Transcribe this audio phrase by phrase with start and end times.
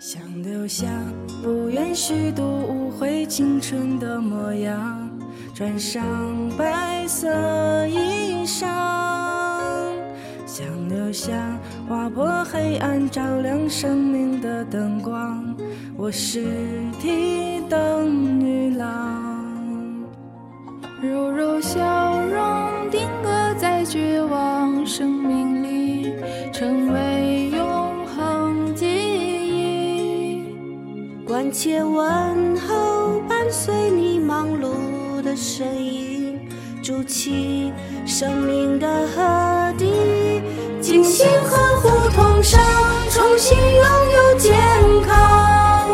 [0.00, 0.86] 想留下
[1.42, 5.10] 不愿虚度无悔青春的模样，
[5.54, 6.02] 穿上
[6.56, 7.28] 白色
[7.86, 8.64] 衣裳，
[10.46, 11.34] 想留下
[11.86, 15.54] 划破黑暗照亮生命的灯光。
[15.98, 16.46] 我是
[16.98, 20.02] 提灯女郎，
[21.02, 25.19] 柔柔笑容定格在绝望生
[31.30, 36.40] 关切问候伴随你忙碌的身影，
[36.82, 37.72] 筑起
[38.04, 40.42] 生命的河堤，
[40.80, 42.60] 精心呵护同上，
[43.12, 43.84] 重新拥
[44.16, 44.58] 有健
[45.06, 45.88] 康。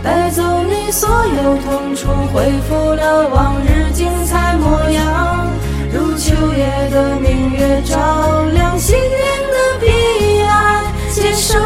[0.00, 5.50] 带走你所有痛楚，恢复了往日精彩模样。
[5.92, 9.10] 如秋夜的明月，照亮心灵
[9.50, 11.58] 的彼岸，携手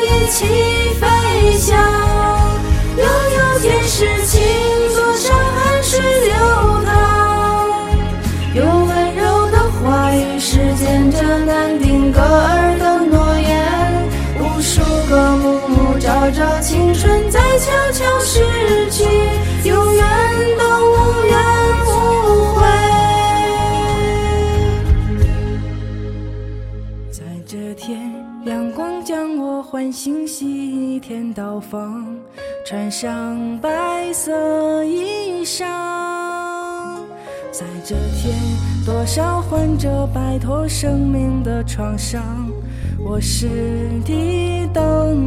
[0.00, 0.46] 一起
[29.02, 32.04] 将我唤醒，西天到访，
[32.64, 35.64] 穿上白色衣裳。
[37.50, 38.34] 在这天，
[38.84, 42.22] 多少患者摆脱生命的创伤。
[43.06, 43.46] 我是
[44.06, 45.23] 你等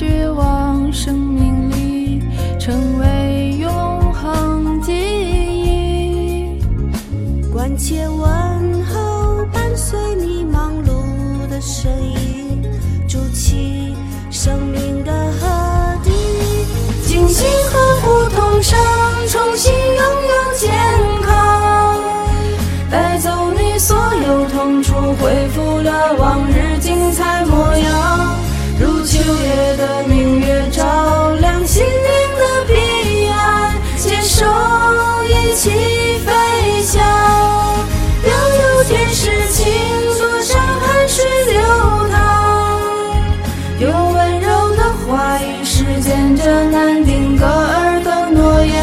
[0.00, 2.22] 绝望生命里，
[2.58, 3.70] 成为永
[4.14, 6.58] 恒记忆。
[7.52, 12.62] 关切问候伴随你忙碌的身影，
[13.06, 13.94] 筑起
[14.30, 15.46] 生命的河
[16.02, 16.10] 堤，
[17.06, 18.80] 精心呵护同上，
[19.28, 20.72] 重新拥有健
[21.20, 22.00] 康。
[22.90, 23.94] 带走你所
[24.26, 25.39] 有痛楚，恢
[46.64, 48.74] 难定格儿的诺言。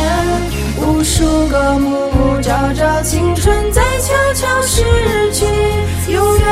[0.80, 4.84] 无数个暮暮朝朝，青春在悄悄逝
[5.34, 5.46] 去，
[6.12, 6.46] 永远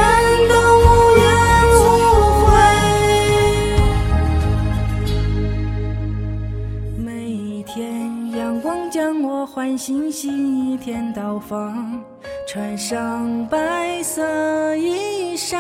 [0.50, 1.26] 都无怨
[1.72, 1.76] 无
[2.46, 2.52] 悔。
[6.98, 12.02] 每一天，阳光将我唤醒，新一天到访，
[12.48, 15.58] 穿上白色衣裳。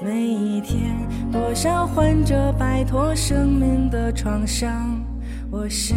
[0.00, 0.91] 每一天，
[1.32, 5.02] 多少患者摆脱生命的创伤。
[5.50, 5.94] 我是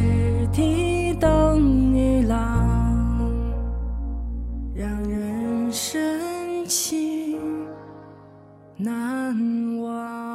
[0.53, 3.29] 提灯女郎，
[4.73, 7.37] 让人深情
[8.77, 9.35] 难
[9.81, 10.34] 忘。